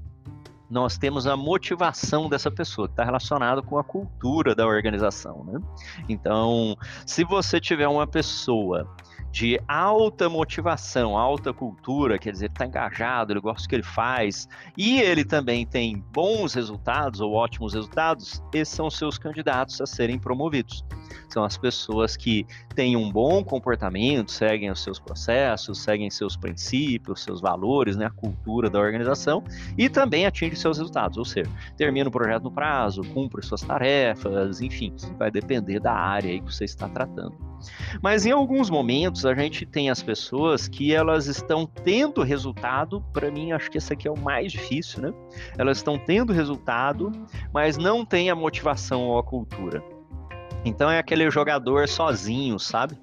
nós 0.71 0.97
temos 0.97 1.27
a 1.27 1.35
motivação 1.35 2.29
dessa 2.29 2.49
pessoa, 2.49 2.87
que 2.87 2.93
está 2.93 3.03
relacionado 3.03 3.61
com 3.61 3.77
a 3.77 3.83
cultura 3.83 4.55
da 4.55 4.65
organização. 4.65 5.43
Né? 5.43 5.59
Então, 6.07 6.77
se 7.05 7.25
você 7.25 7.59
tiver 7.59 7.89
uma 7.89 8.07
pessoa 8.07 8.89
de 9.31 9.59
alta 9.67 10.27
motivação, 10.27 11.17
alta 11.17 11.53
cultura, 11.53 12.19
quer 12.19 12.31
dizer, 12.31 12.45
ele 12.45 12.53
está 12.53 12.65
engajado, 12.65 13.31
ele 13.31 13.39
gosta 13.39 13.63
do 13.63 13.69
que 13.69 13.75
ele 13.75 13.83
faz, 13.83 14.47
e 14.77 14.99
ele 14.99 15.23
também 15.23 15.65
tem 15.65 16.03
bons 16.11 16.53
resultados 16.53 17.21
ou 17.21 17.33
ótimos 17.33 17.73
resultados, 17.73 18.43
esses 18.53 18.73
são 18.73 18.89
seus 18.89 19.17
candidatos 19.17 19.79
a 19.79 19.85
serem 19.85 20.19
promovidos. 20.19 20.83
São 21.29 21.43
as 21.43 21.57
pessoas 21.57 22.15
que 22.15 22.45
têm 22.75 22.95
um 22.95 23.11
bom 23.11 23.43
comportamento, 23.43 24.31
seguem 24.31 24.69
os 24.69 24.81
seus 24.81 24.99
processos, 24.99 25.79
seguem 25.79 26.09
seus 26.09 26.35
princípios, 26.35 27.23
seus 27.23 27.41
valores, 27.41 27.95
né, 27.95 28.05
a 28.05 28.11
cultura 28.11 28.69
da 28.69 28.79
organização, 28.79 29.43
e 29.77 29.89
também 29.89 30.25
atingem 30.25 30.55
seus 30.55 30.77
resultados, 30.77 31.17
ou 31.17 31.25
seja, 31.25 31.49
termina 31.77 32.09
o 32.09 32.11
projeto 32.11 32.43
no 32.43 32.51
prazo, 32.51 33.01
cumpre 33.13 33.45
suas 33.45 33.61
tarefas, 33.61 34.61
enfim, 34.61 34.93
vai 35.17 35.31
depender 35.31 35.79
da 35.79 35.93
área 35.93 36.39
que 36.39 36.45
você 36.45 36.65
está 36.65 36.87
tratando. 36.87 37.51
Mas 38.01 38.25
em 38.25 38.31
alguns 38.31 38.69
momentos 38.69 39.25
a 39.25 39.33
gente 39.35 39.65
tem 39.65 39.89
as 39.89 40.01
pessoas 40.01 40.67
que 40.67 40.93
elas 40.93 41.27
estão 41.27 41.65
tendo 41.65 42.23
resultado, 42.23 43.01
para 43.13 43.29
mim 43.29 43.51
acho 43.51 43.69
que 43.69 43.77
esse 43.77 43.93
aqui 43.93 44.07
é 44.07 44.11
o 44.11 44.17
mais 44.17 44.51
difícil, 44.51 45.01
né? 45.01 45.13
Elas 45.57 45.77
estão 45.77 45.97
tendo 45.97 46.33
resultado, 46.33 47.11
mas 47.53 47.77
não 47.77 48.05
têm 48.05 48.29
a 48.29 48.35
motivação 48.35 49.03
ou 49.03 49.19
a 49.19 49.23
cultura. 49.23 49.83
Então 50.63 50.89
é 50.89 50.99
aquele 50.99 51.29
jogador 51.31 51.87
sozinho, 51.87 52.59
sabe? 52.59 52.97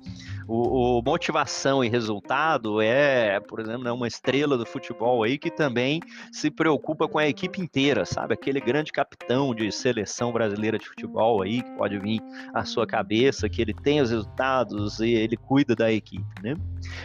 O, 0.47 0.99
o, 0.99 1.03
motivação 1.03 1.85
e 1.85 1.91
resultado 1.91 2.81
é, 2.81 3.39
por 3.39 3.61
exemplo, 3.61 3.85
né, 3.85 3.93
uma 3.93 4.09
estrela 4.09 4.57
do 4.57 4.65
futebol 4.65 5.23
aí 5.23 5.37
que 5.37 5.51
também 5.51 6.01
se 6.33 6.51
preocupa 6.51 7.07
com 7.07 7.19
a 7.19 7.29
equipe 7.29 7.61
inteira, 7.61 8.07
sabe? 8.07 8.33
Aquele 8.33 8.59
grande 8.59 8.91
capitão 8.91 9.55
de 9.55 9.71
seleção 9.71 10.33
brasileira 10.33 10.79
de 10.79 10.89
futebol 10.89 11.43
aí 11.43 11.61
que 11.63 11.71
pode 11.73 11.99
vir 11.99 12.23
à 12.55 12.65
sua 12.65 12.87
cabeça, 12.87 13.47
que 13.47 13.61
ele 13.61 13.75
tem 13.75 14.01
os 14.01 14.11
resultados 14.11 15.01
e 15.01 15.11
ele 15.11 15.37
cuida 15.37 15.77
da 15.77 15.93
equipe, 15.93 16.25
né? 16.43 16.55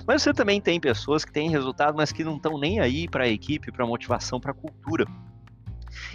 Mas 0.07 0.21
você 0.21 0.31
também 0.31 0.61
tem 0.61 0.79
pessoas 0.79 1.25
que 1.25 1.33
têm 1.33 1.49
resultado, 1.49 1.97
mas 1.97 2.13
que 2.13 2.23
não 2.23 2.37
estão 2.37 2.57
nem 2.57 2.79
aí 2.79 3.09
para 3.09 3.25
a 3.25 3.27
equipe, 3.27 3.73
para 3.73 3.83
a 3.83 3.87
motivação, 3.87 4.39
para 4.39 4.51
a 4.51 4.55
cultura. 4.55 5.05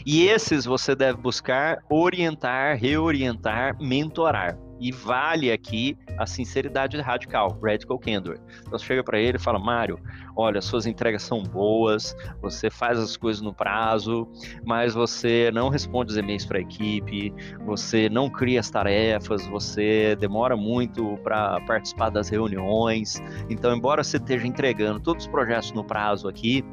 E 0.04 0.26
esses 0.26 0.64
você 0.64 0.94
deve 0.94 1.18
buscar 1.18 1.78
orientar, 1.88 2.76
reorientar, 2.76 3.76
mentorar. 3.80 4.58
E 4.80 4.92
vale 4.92 5.50
aqui 5.50 5.98
a 6.16 6.24
sinceridade 6.24 6.96
radical, 7.00 7.58
radical 7.60 7.98
candor. 7.98 8.38
Então 8.60 8.78
você 8.78 8.84
chega 8.84 9.02
para 9.02 9.18
ele 9.18 9.36
e 9.36 9.40
fala: 9.40 9.58
Mário, 9.58 9.98
olha, 10.36 10.60
suas 10.60 10.86
entregas 10.86 11.22
são 11.22 11.42
boas, 11.42 12.16
você 12.40 12.70
faz 12.70 12.98
as 12.98 13.16
coisas 13.16 13.42
no 13.42 13.52
prazo, 13.52 14.28
mas 14.64 14.94
você 14.94 15.50
não 15.52 15.68
responde 15.68 16.12
os 16.12 16.16
e-mails 16.16 16.46
para 16.46 16.58
a 16.58 16.60
equipe, 16.60 17.34
você 17.64 18.08
não 18.08 18.30
cria 18.30 18.60
as 18.60 18.70
tarefas, 18.70 19.44
você 19.46 20.14
demora 20.16 20.56
muito 20.56 21.18
para 21.24 21.60
participar 21.62 22.10
das 22.10 22.28
reuniões. 22.28 23.20
Então, 23.50 23.76
embora 23.76 24.04
você 24.04 24.16
esteja 24.16 24.46
entregando 24.46 25.00
todos 25.00 25.24
os 25.24 25.30
projetos 25.30 25.72
no 25.72 25.82
prazo 25.82 26.28
aqui, 26.28 26.64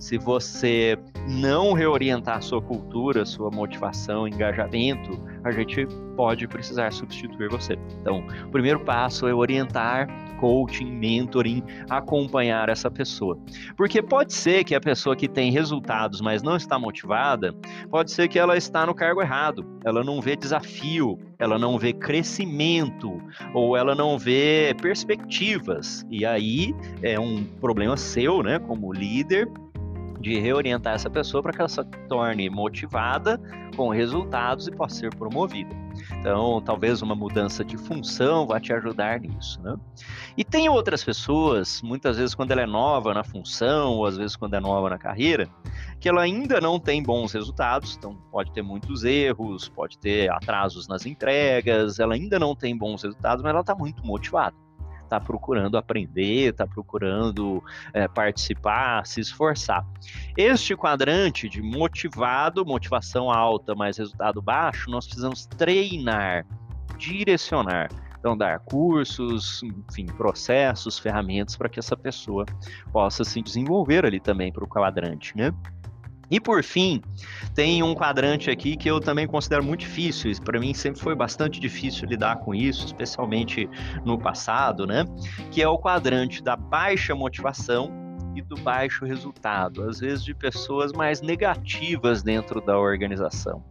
se 0.00 0.16
você 0.16 0.98
não 1.28 1.74
reorientar 1.74 2.38
a 2.38 2.40
sua 2.40 2.60
cultura, 2.60 3.26
sua 3.26 3.50
motivação, 3.50 4.26
engajamento, 4.26 5.10
a 5.44 5.52
gente 5.52 5.86
pode 6.16 6.48
precisar 6.48 6.90
substituir 6.90 7.50
você. 7.50 7.78
Então, 8.00 8.24
o 8.46 8.50
primeiro 8.50 8.80
passo 8.80 9.28
é 9.28 9.34
orientar, 9.34 10.08
coaching, 10.40 10.90
mentoring, 10.90 11.62
acompanhar 11.88 12.70
essa 12.70 12.90
pessoa. 12.90 13.38
Porque 13.76 14.02
pode 14.02 14.32
ser 14.32 14.64
que 14.64 14.74
a 14.74 14.80
pessoa 14.80 15.14
que 15.14 15.28
tem 15.28 15.52
resultados, 15.52 16.22
mas 16.22 16.42
não 16.42 16.56
está 16.56 16.78
motivada, 16.78 17.54
pode 17.90 18.10
ser 18.10 18.26
que 18.26 18.38
ela 18.38 18.56
está 18.56 18.86
no 18.86 18.94
cargo 18.94 19.20
errado, 19.20 19.66
ela 19.84 20.02
não 20.02 20.18
vê 20.18 20.34
desafio, 20.34 21.18
ela 21.38 21.58
não 21.58 21.78
vê 21.78 21.92
crescimento, 21.92 23.20
ou 23.52 23.76
ela 23.76 23.94
não 23.94 24.18
vê 24.18 24.74
perspectivas. 24.80 26.06
E 26.10 26.24
aí 26.24 26.74
é 27.02 27.20
um 27.20 27.44
problema 27.44 27.98
seu, 27.98 28.42
né, 28.42 28.58
como 28.58 28.92
líder, 28.92 29.46
de 30.20 30.38
reorientar 30.38 30.94
essa 30.94 31.08
pessoa 31.08 31.42
para 31.42 31.52
que 31.52 31.60
ela 31.60 31.68
se 31.68 31.82
torne 32.08 32.50
motivada 32.50 33.40
com 33.74 33.88
resultados 33.88 34.66
e 34.68 34.70
possa 34.70 34.96
ser 34.96 35.14
promovida. 35.14 35.74
Então, 36.18 36.60
talvez 36.60 37.02
uma 37.02 37.14
mudança 37.14 37.64
de 37.64 37.76
função 37.76 38.46
vá 38.46 38.60
te 38.60 38.72
ajudar 38.72 39.20
nisso, 39.20 39.60
né? 39.62 39.76
E 40.36 40.44
tem 40.44 40.68
outras 40.68 41.02
pessoas, 41.02 41.80
muitas 41.82 42.16
vezes 42.18 42.34
quando 42.34 42.50
ela 42.50 42.62
é 42.62 42.66
nova 42.66 43.14
na 43.14 43.24
função, 43.24 43.94
ou 43.94 44.06
às 44.06 44.16
vezes 44.16 44.36
quando 44.36 44.54
é 44.54 44.60
nova 44.60 44.90
na 44.90 44.98
carreira, 44.98 45.48
que 45.98 46.08
ela 46.08 46.22
ainda 46.22 46.60
não 46.60 46.78
tem 46.78 47.02
bons 47.02 47.32
resultados, 47.32 47.96
então 47.96 48.14
pode 48.30 48.52
ter 48.52 48.62
muitos 48.62 49.04
erros, 49.04 49.68
pode 49.68 49.98
ter 49.98 50.30
atrasos 50.30 50.86
nas 50.86 51.06
entregas, 51.06 51.98
ela 51.98 52.14
ainda 52.14 52.38
não 52.38 52.54
tem 52.54 52.76
bons 52.76 53.02
resultados, 53.02 53.42
mas 53.42 53.50
ela 53.50 53.60
está 53.60 53.74
muito 53.74 54.04
motivada 54.04 54.54
está 55.10 55.18
procurando 55.18 55.76
aprender, 55.76 56.50
está 56.50 56.66
procurando 56.66 57.62
é, 57.92 58.06
participar, 58.06 59.04
se 59.04 59.20
esforçar. 59.20 59.84
Este 60.36 60.76
quadrante 60.76 61.48
de 61.48 61.60
motivado, 61.60 62.64
motivação 62.64 63.30
alta, 63.30 63.74
mas 63.74 63.98
resultado 63.98 64.40
baixo, 64.40 64.88
nós 64.88 65.06
precisamos 65.06 65.46
treinar, 65.46 66.46
direcionar. 66.96 67.88
Então, 68.20 68.36
dar 68.36 68.60
cursos, 68.60 69.62
enfim, 69.62 70.04
processos, 70.04 70.98
ferramentas 70.98 71.56
para 71.56 71.70
que 71.70 71.78
essa 71.78 71.96
pessoa 71.96 72.44
possa 72.92 73.24
se 73.24 73.40
desenvolver 73.40 74.04
ali 74.04 74.20
também 74.20 74.52
para 74.52 74.62
o 74.62 74.68
quadrante, 74.68 75.34
né? 75.34 75.52
E 76.30 76.38
por 76.38 76.62
fim, 76.62 77.02
tem 77.54 77.82
um 77.82 77.94
quadrante 77.94 78.50
aqui 78.50 78.76
que 78.76 78.88
eu 78.88 79.00
também 79.00 79.26
considero 79.26 79.64
muito 79.64 79.80
difícil. 79.80 80.32
Para 80.44 80.60
mim 80.60 80.72
sempre 80.72 81.00
foi 81.00 81.14
bastante 81.14 81.58
difícil 81.58 82.08
lidar 82.08 82.36
com 82.36 82.54
isso, 82.54 82.86
especialmente 82.86 83.68
no 84.04 84.18
passado, 84.18 84.86
né? 84.86 85.04
Que 85.50 85.60
é 85.62 85.68
o 85.68 85.78
quadrante 85.78 86.42
da 86.42 86.56
baixa 86.56 87.14
motivação 87.14 87.99
e 88.34 88.42
do 88.42 88.56
baixo 88.56 89.04
resultado, 89.04 89.88
às 89.88 90.00
vezes 90.00 90.24
de 90.24 90.34
pessoas 90.34 90.92
mais 90.92 91.20
negativas 91.20 92.22
dentro 92.22 92.60
da 92.60 92.78
organização. 92.78 93.64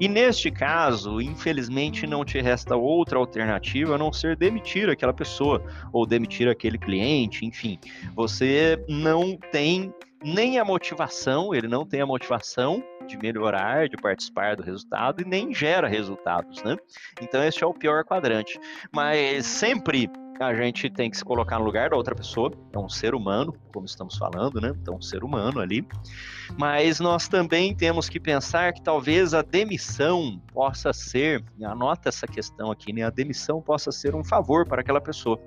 E 0.00 0.08
neste 0.08 0.50
caso, 0.50 1.20
infelizmente, 1.20 2.06
não 2.06 2.24
te 2.24 2.40
resta 2.40 2.76
outra 2.76 3.18
alternativa 3.18 3.94
a 3.94 3.98
não 3.98 4.12
ser 4.12 4.36
demitir 4.36 4.88
aquela 4.88 5.12
pessoa 5.12 5.62
ou 5.92 6.06
demitir 6.06 6.48
aquele 6.48 6.78
cliente, 6.78 7.44
enfim. 7.44 7.78
Você 8.14 8.82
não 8.88 9.36
tem 9.50 9.92
nem 10.24 10.58
a 10.58 10.64
motivação, 10.64 11.54
ele 11.54 11.68
não 11.68 11.84
tem 11.84 12.00
a 12.00 12.06
motivação 12.06 12.82
de 13.06 13.16
melhorar, 13.16 13.88
de 13.88 13.96
participar 13.96 14.56
do 14.56 14.62
resultado 14.62 15.22
e 15.22 15.24
nem 15.24 15.54
gera 15.54 15.86
resultados, 15.86 16.62
né? 16.62 16.76
Então 17.22 17.42
este 17.44 17.62
é 17.62 17.66
o 17.66 17.74
pior 17.74 18.04
quadrante. 18.04 18.58
Mas 18.92 19.46
sempre 19.46 20.10
a 20.40 20.54
gente 20.54 20.90
tem 20.90 21.10
que 21.10 21.16
se 21.16 21.24
colocar 21.24 21.58
no 21.58 21.64
lugar 21.64 21.90
da 21.90 21.96
outra 21.96 22.14
pessoa, 22.14 22.52
é 22.72 22.78
um 22.78 22.88
ser 22.88 23.14
humano, 23.14 23.54
como 23.72 23.86
estamos 23.86 24.16
falando, 24.16 24.60
né? 24.60 24.72
Então, 24.80 24.96
um 24.96 25.02
ser 25.02 25.24
humano 25.24 25.60
ali. 25.60 25.86
Mas 26.58 27.00
nós 27.00 27.28
também 27.28 27.74
temos 27.74 28.08
que 28.08 28.20
pensar 28.20 28.72
que 28.72 28.82
talvez 28.82 29.34
a 29.34 29.42
demissão 29.42 30.40
possa 30.52 30.92
ser, 30.92 31.44
anota 31.62 32.08
essa 32.08 32.26
questão 32.26 32.70
aqui, 32.70 32.92
né? 32.92 33.02
A 33.02 33.10
demissão 33.10 33.60
possa 33.60 33.90
ser 33.90 34.14
um 34.14 34.24
favor 34.24 34.66
para 34.66 34.80
aquela 34.80 35.00
pessoa 35.00 35.40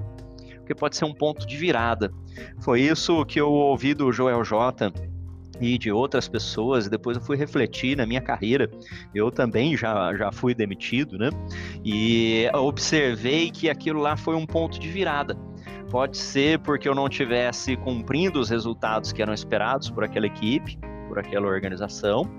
porque 0.69 0.79
pode 0.79 0.95
ser 0.95 1.05
um 1.05 1.13
ponto 1.15 1.47
de 1.47 1.57
virada. 1.57 2.13
Foi 2.59 2.81
isso 2.81 3.25
que 3.25 3.41
eu 3.41 3.51
ouvi 3.51 3.95
do 3.95 4.11
Joel 4.11 4.43
J 4.43 4.93
e 5.59 5.77
de 5.77 5.91
outras 5.91 6.27
pessoas, 6.27 6.85
e 6.85 6.89
depois 6.89 7.17
eu 7.17 7.23
fui 7.23 7.35
refletir 7.37 7.97
na 7.97 8.05
minha 8.05 8.21
carreira. 8.21 8.69
Eu 9.13 9.31
também 9.31 9.75
já, 9.75 10.15
já 10.15 10.31
fui 10.31 10.53
demitido, 10.53 11.17
né? 11.17 11.29
E 11.83 12.49
observei 12.53 13.51
que 13.51 13.69
aquilo 13.69 13.99
lá 13.99 14.15
foi 14.15 14.35
um 14.35 14.45
ponto 14.45 14.79
de 14.79 14.89
virada. 14.89 15.35
Pode 15.89 16.17
ser 16.17 16.59
porque 16.59 16.87
eu 16.87 16.93
não 16.93 17.09
tivesse 17.09 17.75
cumprindo 17.75 18.39
os 18.39 18.49
resultados 18.49 19.11
que 19.11 19.21
eram 19.21 19.33
esperados 19.33 19.89
por 19.89 20.03
aquela 20.03 20.27
equipe, 20.27 20.77
por 21.07 21.17
aquela 21.17 21.47
organização, 21.47 22.29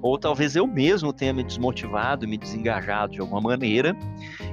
ou 0.00 0.16
talvez 0.16 0.54
eu 0.54 0.66
mesmo 0.66 1.12
tenha 1.12 1.32
me 1.32 1.42
desmotivado, 1.42 2.28
me 2.28 2.38
desengajado 2.38 3.12
de 3.12 3.20
alguma 3.20 3.40
maneira, 3.40 3.96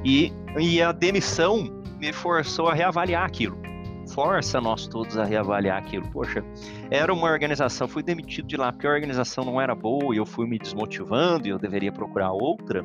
e, 0.03 0.33
e 0.59 0.81
a 0.81 0.91
demissão 0.91 1.83
me 1.99 2.11
forçou 2.11 2.67
a 2.67 2.73
reavaliar 2.73 3.23
aquilo 3.23 3.66
força 4.07 4.61
nós 4.61 4.87
todos 4.87 5.17
a 5.17 5.23
reavaliar 5.23 5.77
aquilo. 5.77 6.07
Poxa, 6.09 6.43
era 6.89 7.13
uma 7.13 7.27
organização, 7.29 7.87
fui 7.87 8.01
demitido 8.01 8.47
de 8.47 8.57
lá 8.57 8.71
porque 8.71 8.87
a 8.87 8.91
organização 8.91 9.43
não 9.43 9.59
era 9.59 9.75
boa 9.75 10.13
e 10.15 10.17
eu 10.17 10.25
fui 10.25 10.47
me 10.47 10.57
desmotivando 10.57 11.47
e 11.47 11.51
eu 11.51 11.59
deveria 11.59 11.91
procurar 11.91 12.31
outra. 12.31 12.83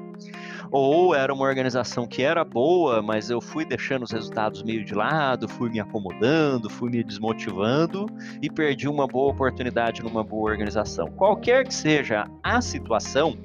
Ou 0.71 1.14
era 1.14 1.33
uma 1.33 1.45
organização 1.45 2.07
que 2.07 2.23
era 2.23 2.45
boa, 2.45 3.02
mas 3.02 3.31
eu 3.31 3.41
fui 3.41 3.64
deixando 3.64 4.05
os 4.05 4.11
resultados 4.11 4.62
meio 4.62 4.85
de 4.85 4.95
lado, 4.95 5.49
fui 5.49 5.71
me 5.71 5.79
acomodando, 5.79 6.71
fui 6.71 6.91
me 6.91 7.02
desmotivando 7.02 8.07
e 8.41 8.50
perdi 8.50 8.88
uma 8.88 9.07
boa 9.07 9.33
oportunidade 9.33 10.02
numa 10.02 10.25
boa 10.25 10.50
organização. 10.50 11.07
Qualquer 11.09 11.67
que 11.67 11.75
seja 11.75 12.26
a 12.43 12.61
situação, 12.61 13.37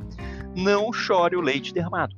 não 0.55 0.91
chore 0.91 1.35
o 1.35 1.41
leite 1.41 1.73
derramado. 1.73 2.15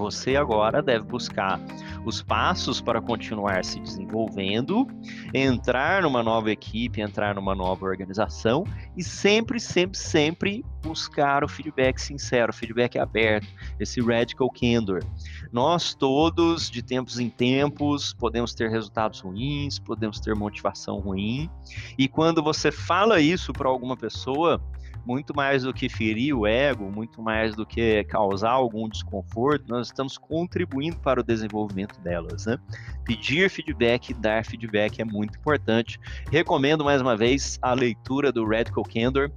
Você 0.00 0.34
agora 0.34 0.82
deve 0.82 1.04
buscar 1.04 1.60
os 2.06 2.22
passos 2.22 2.80
para 2.80 3.02
continuar 3.02 3.62
se 3.62 3.78
desenvolvendo, 3.78 4.86
entrar 5.34 6.02
numa 6.02 6.22
nova 6.22 6.50
equipe, 6.50 7.02
entrar 7.02 7.34
numa 7.34 7.54
nova 7.54 7.84
organização 7.84 8.64
e 8.96 9.04
sempre, 9.04 9.60
sempre, 9.60 9.98
sempre 9.98 10.64
buscar 10.82 11.44
o 11.44 11.48
feedback 11.48 12.00
sincero, 12.00 12.50
o 12.50 12.54
feedback 12.54 12.98
aberto, 12.98 13.46
esse 13.78 14.00
radical 14.00 14.50
candor. 14.50 15.04
Nós 15.52 15.92
todos, 15.92 16.70
de 16.70 16.82
tempos 16.82 17.18
em 17.18 17.28
tempos, 17.28 18.14
podemos 18.14 18.54
ter 18.54 18.70
resultados 18.70 19.20
ruins, 19.20 19.78
podemos 19.78 20.18
ter 20.18 20.34
motivação 20.34 20.98
ruim, 20.98 21.50
e 21.98 22.08
quando 22.08 22.42
você 22.42 22.72
fala 22.72 23.20
isso 23.20 23.52
para 23.52 23.68
alguma 23.68 23.98
pessoa, 23.98 24.58
muito 25.04 25.34
mais 25.34 25.62
do 25.62 25.72
que 25.72 25.88
ferir 25.88 26.36
o 26.36 26.46
ego, 26.46 26.90
muito 26.90 27.22
mais 27.22 27.54
do 27.54 27.64
que 27.66 28.04
causar 28.04 28.50
algum 28.50 28.88
desconforto, 28.88 29.64
nós 29.68 29.88
estamos 29.88 30.18
contribuindo 30.18 30.96
para 30.98 31.20
o 31.20 31.22
desenvolvimento 31.22 31.98
delas. 32.00 32.46
Né? 32.46 32.58
Pedir 33.04 33.50
feedback, 33.50 34.14
dar 34.14 34.44
feedback 34.44 35.00
é 35.00 35.04
muito 35.04 35.38
importante. 35.38 35.98
Recomendo 36.30 36.84
mais 36.84 37.00
uma 37.00 37.16
vez 37.16 37.58
a 37.62 37.72
leitura 37.72 38.30
do 38.30 38.46
Radical 38.46 38.84
Candor. 38.84 39.30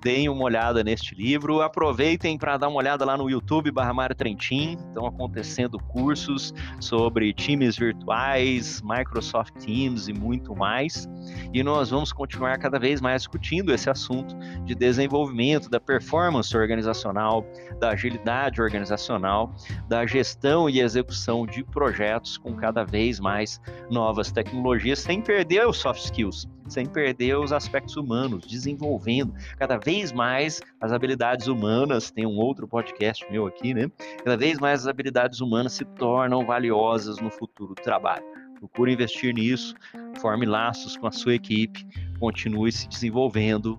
Deem 0.00 0.28
uma 0.28 0.44
olhada 0.44 0.84
neste 0.84 1.14
livro. 1.14 1.60
Aproveitem 1.60 2.38
para 2.38 2.56
dar 2.56 2.68
uma 2.68 2.78
olhada 2.78 3.04
lá 3.04 3.16
no 3.16 3.28
YouTube 3.28 3.70
barra 3.70 3.92
Mário 3.92 4.14
Trentin. 4.14 4.76
Estão 4.88 5.06
acontecendo 5.06 5.78
cursos 5.78 6.54
sobre 6.80 7.32
times 7.32 7.76
virtuais, 7.76 8.80
Microsoft 8.82 9.52
Teams 9.54 10.08
e 10.08 10.12
muito 10.12 10.54
mais. 10.54 11.08
E 11.52 11.62
nós 11.62 11.90
vamos 11.90 12.12
continuar 12.12 12.58
cada 12.58 12.78
vez 12.78 13.00
mais 13.00 13.22
discutindo 13.22 13.74
esse 13.74 13.90
assunto 13.90 14.36
de 14.64 14.74
desenvolvimento, 14.98 15.70
da 15.70 15.78
performance 15.78 16.56
organizacional, 16.56 17.46
da 17.78 17.90
agilidade 17.90 18.60
organizacional, 18.60 19.54
da 19.88 20.04
gestão 20.04 20.68
e 20.68 20.80
execução 20.80 21.46
de 21.46 21.62
projetos 21.64 22.36
com 22.36 22.54
cada 22.54 22.84
vez 22.84 23.20
mais 23.20 23.60
novas 23.90 24.32
tecnologias, 24.32 24.98
sem 24.98 25.22
perder 25.22 25.66
os 25.66 25.76
soft 25.78 26.04
skills 26.04 26.48
sem 26.68 26.84
perder 26.84 27.38
os 27.38 27.50
aspectos 27.50 27.96
humanos, 27.96 28.46
desenvolvendo 28.46 29.32
cada 29.58 29.78
vez 29.78 30.12
mais 30.12 30.60
as 30.78 30.92
habilidades 30.92 31.46
humanas. 31.46 32.10
Tem 32.10 32.26
um 32.26 32.36
outro 32.36 32.68
podcast 32.68 33.26
meu 33.30 33.46
aqui, 33.46 33.72
né? 33.72 33.90
Cada 34.22 34.36
vez 34.36 34.58
mais 34.58 34.82
as 34.82 34.86
habilidades 34.86 35.40
humanas 35.40 35.72
se 35.72 35.86
tornam 35.86 36.44
valiosas 36.44 37.18
no 37.20 37.30
futuro 37.30 37.74
do 37.74 37.82
trabalho. 37.82 38.24
Procure 38.58 38.92
investir 38.92 39.32
nisso, 39.32 39.74
forme 40.20 40.44
laços 40.44 40.96
com 40.96 41.06
a 41.06 41.12
sua 41.12 41.34
equipe, 41.34 41.86
continue 42.18 42.72
se 42.72 42.88
desenvolvendo. 42.88 43.78